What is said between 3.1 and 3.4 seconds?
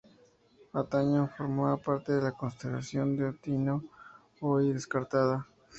de